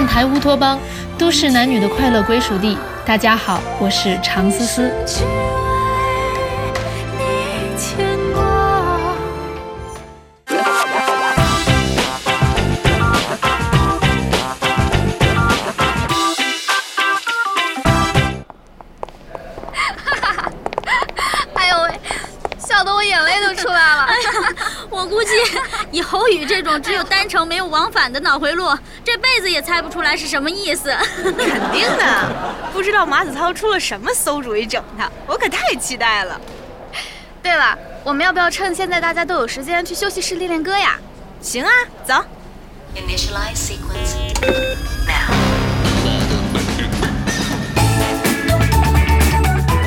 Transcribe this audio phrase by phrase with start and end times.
[0.00, 0.78] 电台乌托邦，
[1.18, 2.74] 都市男女的快乐归属地。
[3.04, 5.49] 大家好，我是常思思。
[25.10, 25.30] 估计
[25.90, 28.70] 以侯宇这种只有单程没有往返的脑回路，
[29.04, 30.96] 这辈子也猜不出来是什么意思。
[31.22, 31.34] 肯
[31.72, 32.28] 定的，
[32.72, 36.40] 不知道马子涛出了什么馊主意整他，我可太期待了。
[37.42, 40.96] 对了，我们要不要趁现在大家都有时间去休息室练练歌呀？
[41.40, 41.70] 行啊，
[42.06, 42.14] 走。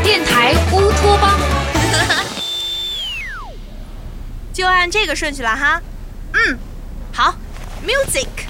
[0.03, 1.52] 电台乌托邦。
[4.53, 5.81] 就按这个顺序了哈，
[6.33, 6.57] 嗯，
[7.11, 7.35] 好
[7.85, 8.42] ，music。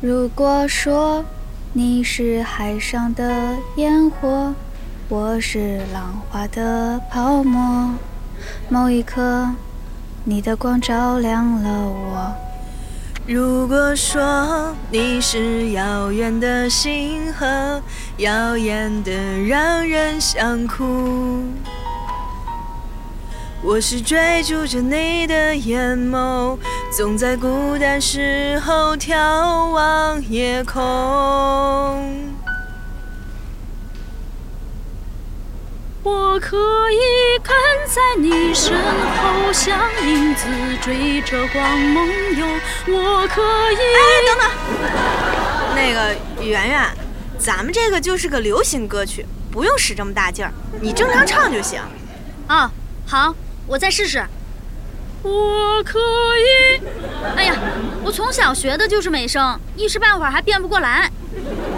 [0.00, 1.24] 如果说
[1.72, 4.54] 你是海上的烟火，
[5.08, 7.92] 我是浪花的泡沫，
[8.68, 9.50] 某一刻，
[10.22, 12.32] 你的光照亮了我。
[13.26, 17.82] 如果说你是遥远的星河，
[18.18, 19.12] 耀眼的
[19.48, 21.42] 让人想哭。
[23.60, 26.56] 我是追逐着你的眼眸，
[26.92, 30.80] 总在孤单时候眺望夜空。
[36.04, 36.56] 我可
[36.92, 37.52] 以跟
[37.88, 40.46] 在你身后，像影子
[40.80, 42.46] 追着光梦游。
[42.86, 43.42] 我可
[43.72, 43.76] 以。
[43.76, 44.50] 哎，等等，
[45.74, 46.86] 那个圆圆，
[47.38, 51.80] 咱们这个就是个流行歌曲，不用使这么大劲儿，你正常唱就行。
[52.48, 52.70] 哦，
[53.04, 53.34] 好。
[53.68, 54.26] 我再试试。
[55.22, 55.98] 我可
[56.38, 56.80] 以。
[57.36, 57.54] 哎呀，
[58.02, 61.10] 我从小学的就是美声，一时半会儿还变不过来。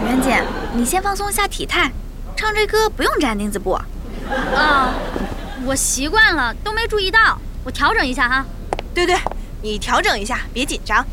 [0.05, 0.41] 袁姐，
[0.73, 1.91] 你先放松一下体态，
[2.35, 3.73] 唱这歌不用站钉子步。
[4.55, 4.93] 啊，
[5.65, 7.37] 我习惯了，都没注意到。
[7.63, 8.45] 我调整一下哈。
[8.93, 9.15] 对对，
[9.61, 11.05] 你调整一下，别紧张。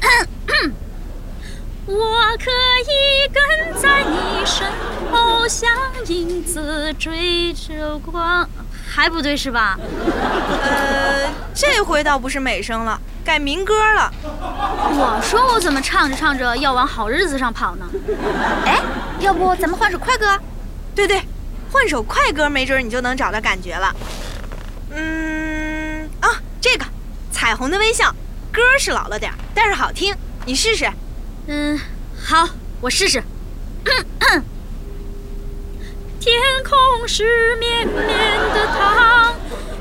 [1.86, 2.50] 我可
[2.82, 3.42] 以跟
[3.80, 4.66] 在你身
[5.10, 5.70] 后，像
[6.06, 8.48] 影子追着光。
[8.88, 9.78] 还不对是吧？
[10.62, 14.12] 呃，这回倒不是美声了，改民歌了。
[14.22, 17.86] 我说我怎么唱着唱着要往好日子上跑呢？
[18.64, 18.80] 哎，
[19.20, 20.38] 要不咱们换首快歌？
[20.94, 21.22] 对对，
[21.70, 23.94] 换首快歌，没准你就能找到感觉了。
[24.90, 26.84] 嗯啊，这个
[27.30, 28.06] 《彩虹的微笑》，
[28.50, 30.14] 歌是老了点，但是好听，
[30.46, 30.90] 你试试。
[31.46, 31.78] 嗯，
[32.20, 32.48] 好，
[32.80, 33.22] 我试试。
[36.20, 36.34] 天
[36.64, 37.96] 空是绵绵
[38.52, 39.34] 的糖，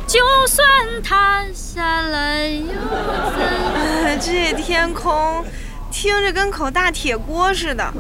[0.05, 0.67] 就算
[1.03, 4.19] 塌下来又怎？
[4.21, 5.43] 这天空
[5.91, 7.91] 听着跟口大铁锅似的，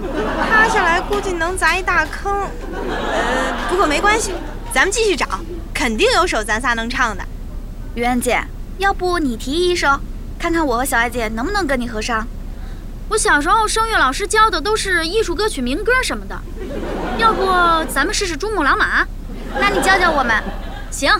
[0.49, 2.31] 塌下来估计能砸一大坑。
[2.31, 4.33] 呃，不过没关系，
[4.71, 5.27] 咱们继续找，
[5.73, 7.23] 肯定有首咱仨能唱的。
[7.95, 8.39] 媛姐，
[8.77, 9.99] 要不你提议一首，
[10.37, 12.27] 看看我和小艾姐能不能跟你合唱。
[13.09, 16.39] 我小时候声乐老师教的都是艺术歌曲、民歌什么的，
[17.17, 17.45] 要不
[17.91, 19.05] 咱们试试珠穆朗玛？
[19.59, 20.43] 那你教教我们。
[20.91, 21.11] 行。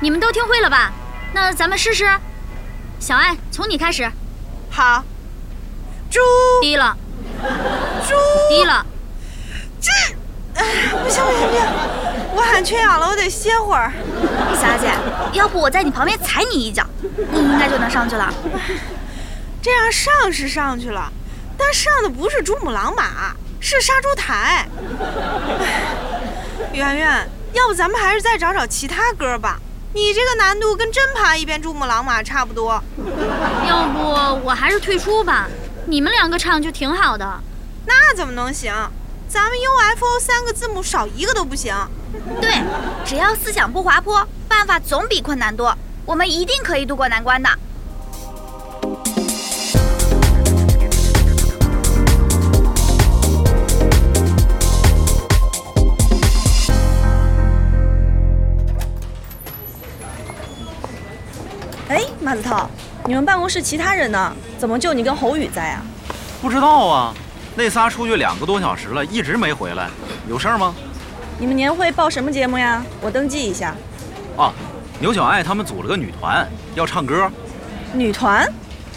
[0.00, 0.92] 你们都听会了吧？
[1.34, 2.08] 那咱们试试。
[3.00, 4.08] 小爱，从你开始。
[4.70, 5.04] 好。
[6.08, 6.20] 猪。
[6.62, 6.96] 低了。
[8.08, 8.14] 猪
[8.48, 8.84] 低了，
[9.80, 9.90] 这，
[10.54, 11.62] 不行不行不行，
[12.34, 13.92] 我喊缺氧了，我得歇会儿。
[14.60, 14.92] 小姐，
[15.32, 18.32] 要不我在你旁边踩你一脚，你应该就能上去了。
[19.62, 21.12] 这样上是上去了，
[21.56, 24.66] 但上的不是珠穆朗玛，是杀猪台。
[26.72, 29.58] 圆圆，要不咱们还是再找找其他歌吧？
[29.94, 32.82] 你这个难度跟真爬一遍珠穆朗玛差不多。
[33.66, 34.10] 要不
[34.44, 35.48] 我还是退出吧。
[35.88, 37.40] 你们两个唱就挺好的，
[37.86, 38.70] 那怎么能行？
[39.26, 41.74] 咱们 U F O 三个字母少一个都不行。
[42.42, 42.62] 对，
[43.06, 45.74] 只要思想不滑坡，办法总比困难多。
[46.04, 47.48] 我们一定可以渡过难关的。
[63.08, 64.30] 你们办公室其他人呢？
[64.58, 65.82] 怎么就你跟侯宇在啊？
[66.42, 67.14] 不知道啊，
[67.56, 69.88] 那仨出去两个多小时了，一直没回来，
[70.28, 70.74] 有事儿吗？
[71.38, 72.84] 你们年会报什么节目呀？
[73.00, 73.74] 我登记一下。
[74.36, 74.52] 哦，
[75.00, 77.32] 牛小爱他们组了个女团，要唱歌。
[77.94, 78.46] 女团，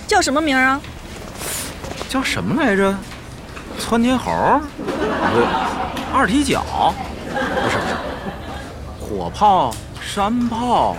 [0.05, 0.81] 叫什么名啊？
[2.09, 2.93] 叫什么来着？
[3.79, 4.59] 窜天猴？
[4.75, 5.45] 不对，
[6.13, 6.93] 二踢脚？
[7.29, 7.95] 不是不是，
[8.99, 10.97] 火炮、山炮。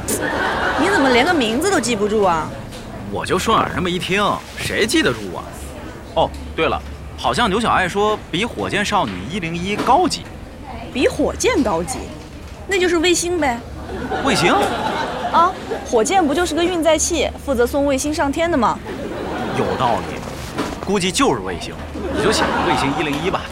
[0.80, 2.48] 你怎么连个名字都记不住啊？
[3.12, 4.24] 我就顺耳那么一听，
[4.56, 5.44] 谁记得住啊？
[6.14, 6.80] 哦，对了，
[7.18, 10.22] 好像牛小爱说比火箭少女一零一高级。
[10.94, 11.98] 比火箭高级？
[12.66, 13.60] 那就是卫星呗。
[14.24, 14.54] 卫星？
[15.30, 15.52] 啊，
[15.84, 18.78] 火箭不就是个运载器，负责送卫星上天的吗？
[19.58, 20.16] 有道理，
[20.86, 21.74] 估计就是卫星，
[22.16, 23.42] 你就写卫星一零一吧。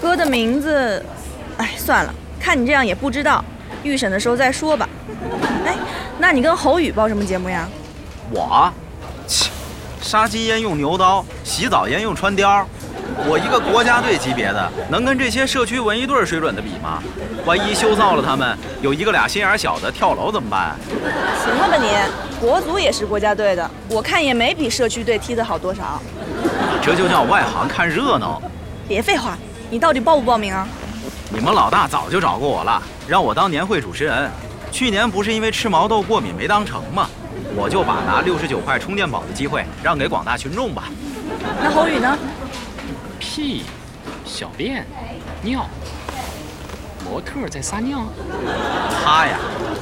[0.00, 1.04] 哥的名字，
[1.58, 3.44] 哎，算了，看你这样也不知道，
[3.82, 4.88] 预审的时候再说吧。
[5.66, 5.74] 哎，
[6.18, 7.68] 那你跟侯宇报什么节目呀？
[8.30, 8.72] 我，
[9.26, 9.50] 切，
[10.00, 12.64] 杀鸡焉用牛刀，洗澡焉用穿貂。
[13.28, 17.02] 我一个国家队级别的，能跟这些社区文艺队水准的比吗？
[17.44, 20.76] 万一羞臊了他们，有一个俩心眼小的跳楼怎么办？
[21.42, 21.88] 行了吧你，
[22.44, 26.02] 国足也是国家队的，我看也没比社区队踢得好多少。
[26.82, 28.42] 这就叫外行看热闹。
[28.88, 29.38] 别废话，
[29.70, 30.66] 你到底报不报名啊？
[31.30, 34.30] 你们老大早就找过我了，让我当年会主持人。
[34.70, 37.08] 去年不是因为吃毛豆过敏没当成吗？
[37.58, 40.84] 我就把拿六十九块充电宝的机会让给广大群众吧。
[41.62, 42.18] 那侯宇呢？
[43.18, 43.64] 屁，
[44.26, 44.86] 小便，
[45.40, 45.66] 尿，
[47.02, 48.04] 模特在撒尿。
[49.02, 49.38] 他呀，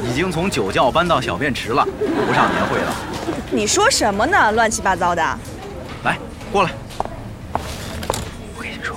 [0.08, 1.84] 已经从酒窖搬到小便池了，
[2.26, 2.94] 不上年会了。
[3.50, 4.52] 你说什么呢？
[4.52, 5.38] 乱七八糟的。
[6.04, 6.16] 来，
[6.52, 6.70] 过来。
[8.56, 8.96] 我跟你说，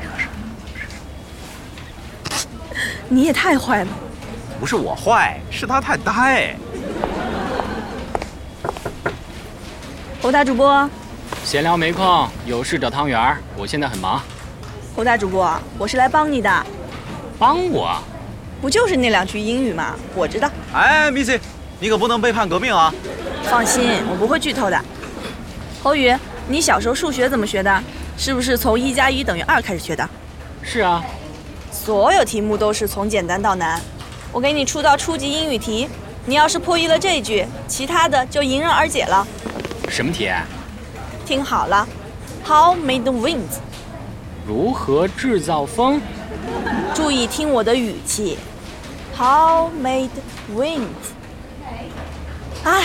[0.00, 0.18] 这个
[2.34, 2.46] 是……
[3.06, 3.90] 你也太坏了。
[4.58, 6.56] 不是我坏，是他太呆。
[10.24, 10.88] 侯大主播。
[11.44, 13.36] 闲聊没空，有事找汤圆儿。
[13.58, 14.22] 我现在很忙。
[14.96, 16.66] 侯大主播，我是来帮你的。
[17.38, 17.94] 帮我？
[18.58, 19.94] 不就是那两句英语吗？
[20.14, 20.50] 我知道。
[20.72, 21.38] 哎，Missy，
[21.78, 22.90] 你可不能背叛革命啊！
[23.50, 24.80] 放心，我不会剧透的。
[25.82, 26.16] 侯宇，
[26.48, 27.82] 你小时候数学怎么学的？
[28.16, 30.08] 是不是从一加一等于二开始学的？
[30.62, 31.04] 是啊。
[31.70, 33.78] 所有题目都是从简单到难。
[34.32, 35.86] 我给你出道初级英语题，
[36.24, 39.26] 你要是破译了这句，其他的就迎刃而解了。
[39.88, 40.30] 什么题？
[41.24, 41.86] 听好了
[42.44, 43.58] ，How made the winds？
[44.46, 46.00] 如何制造风？
[46.94, 48.38] 注意听我的语气
[49.16, 50.10] ，How made
[50.54, 51.14] winds？
[52.64, 52.82] 哎，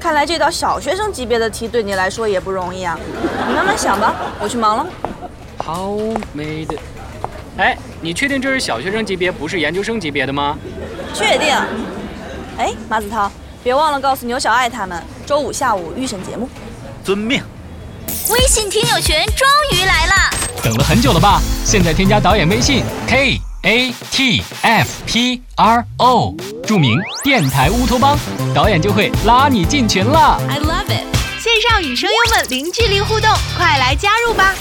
[0.00, 2.98] 看来这道小学生级别的题对你来说也不容易啊！
[3.46, 4.86] 你慢慢想吧，我去忙了。
[5.64, 6.76] How made？
[7.56, 10.58] 哎，你确定这是小学生级别，不是研究生级别的吗？
[11.14, 11.54] 确定。
[12.58, 13.30] 哎，马子涛，
[13.62, 16.48] 别忘了告诉牛小爱他们，周五下午预审节目。
[17.04, 17.42] 遵命。
[18.30, 20.12] 微信听友群终于来了，
[20.62, 21.40] 等了很久了吧？
[21.64, 26.34] 现在添加导演微信 k a t f p r o，
[26.64, 28.16] 注明电台乌托邦，
[28.54, 30.40] 导演就会拉你进群了。
[30.48, 31.04] I love it！
[31.40, 34.54] 线上与声优们零距离互动，快来加入吧！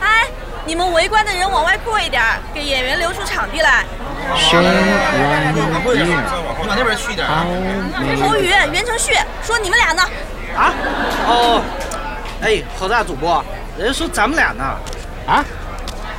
[0.00, 0.26] 哎，
[0.66, 2.20] 你们围观的人往外过一点，
[2.52, 3.84] 给演员留出场地来。
[4.26, 5.60] One year，你
[6.66, 7.24] 往那边去一点。
[8.20, 10.02] 侯宇、袁承旭说你们俩呢？
[10.56, 10.74] 啊？
[11.28, 11.62] 哦，
[12.42, 13.44] 哎，好大主播，
[13.78, 14.64] 人家说咱们俩呢。
[15.28, 15.44] 啊？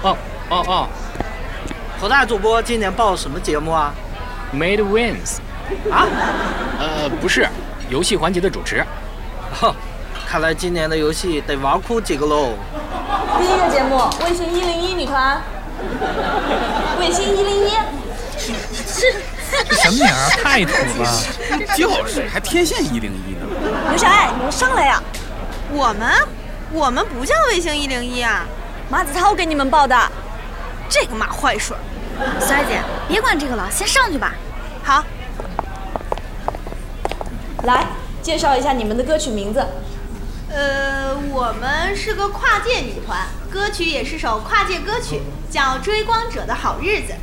[0.04, 0.18] 哦
[0.50, 0.88] 哦哦。
[2.00, 3.94] 好大主播今年报什么节目啊
[4.54, 5.39] ？Made Wins。
[5.92, 6.08] 啊？
[6.80, 7.50] 呃，不是，
[7.89, 8.86] 游戏环节的主持。
[9.60, 9.75] 哼，
[10.25, 12.54] 看来今年的游戏得玩哭几个喽。
[13.39, 15.41] 第一个节目，卫星一零一女团。
[17.00, 17.72] 卫星一零一，
[18.96, 20.29] 这什么名儿？
[20.44, 21.08] 太土了！
[21.75, 23.46] 就是还天线一零一呢。
[23.89, 25.01] 刘小爱，你们上来呀！
[25.72, 26.12] 我们，
[26.74, 28.46] 我们不叫卫星一零一啊！
[28.89, 29.96] 马子涛给你们报的。
[30.89, 31.77] 这个马坏水。
[32.39, 34.34] 小爱姐，别管这个了，先上去吧。
[34.84, 35.03] 好。
[37.63, 37.86] 来，
[38.22, 39.63] 介绍一下你们的歌曲名字。
[40.50, 47.13] 呃，我们是个跨界女团，歌曲也是首跨界歌曲，叫《追光者的好日子》。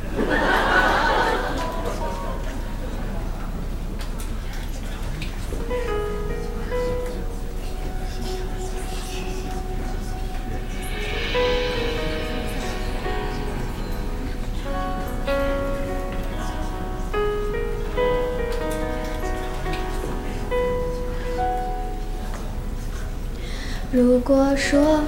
[23.95, 24.99] 如果说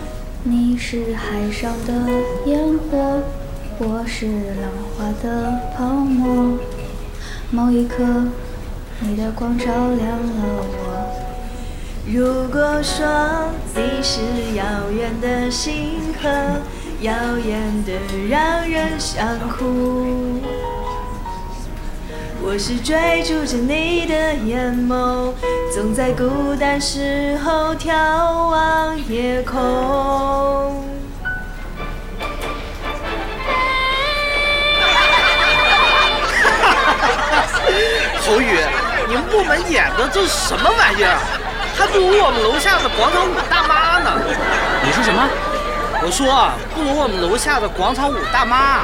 [0.43, 1.93] 你是海上的
[2.45, 2.57] 烟
[2.89, 3.21] 火，
[3.79, 4.27] 我是
[4.61, 6.57] 浪花的泡沫，
[7.51, 7.97] 某一刻，
[9.01, 11.05] 你的光照亮了我。
[12.05, 13.05] 如果说
[13.75, 14.21] 你是
[14.55, 16.29] 遥远的星河，
[17.01, 17.91] 耀眼的
[18.29, 20.36] 让人想哭。
[22.49, 25.33] 我是追逐着你的眼眸，
[25.75, 29.57] 总在孤单时候眺望夜空。
[38.25, 38.57] 侯宇，
[39.09, 41.19] 你们部门演的这是什么玩意儿？
[41.77, 44.21] 还不如我们楼下的广场舞大妈呢。
[44.85, 45.27] 你说什么？
[46.01, 48.83] 我说不如我们楼下的广场舞大妈。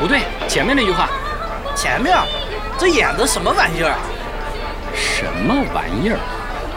[0.00, 1.06] 不对，前面那句话。
[1.76, 2.16] 前面，
[2.78, 3.94] 这演的什么玩意儿？
[4.94, 6.18] 什么玩意儿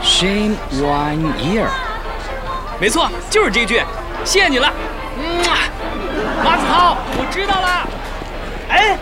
[0.04, 1.68] ？Shame one year。
[2.80, 3.82] 没错，就是这句。
[4.24, 4.72] 谢谢你了。
[5.20, 5.44] 嗯，
[6.44, 7.88] 马子涛，我知道了。
[8.70, 8.98] 哎，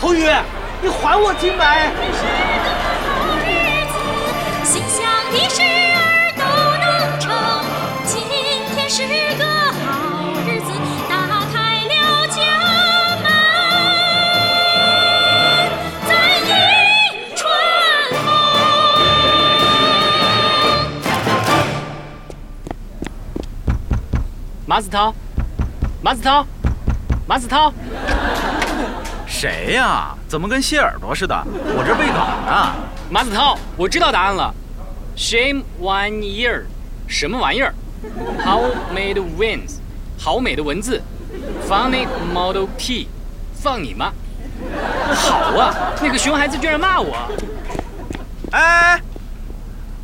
[0.00, 0.28] 侯宇，
[0.82, 1.90] 你还我金牌。
[4.64, 5.04] 心想
[24.66, 25.14] 马子涛，
[26.00, 26.46] 马子涛，
[27.26, 27.70] 马子涛，
[29.26, 30.14] 谁呀？
[30.26, 31.34] 怎么跟谢耳朵似的？
[31.76, 32.72] 我这背稿呢。
[33.10, 34.54] 马子涛，我知道答案了。
[35.16, 36.62] Shame one year，
[37.06, 37.74] 什么玩意儿
[38.42, 39.76] ？How made wins，
[40.18, 41.02] 好美的文字。
[41.68, 43.08] Funny Model T，
[43.54, 44.12] 放你妈！
[45.14, 47.14] 好啊，那个熊孩子居然骂我。
[48.52, 49.00] 哎，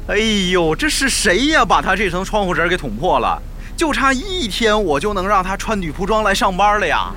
[0.09, 0.17] 哎
[0.51, 1.65] 呦，这是谁呀？
[1.65, 3.41] 把他这层窗户纸给捅破了，
[3.81, 7.11] 就差一天，我就能让他穿女仆装来上班了呀！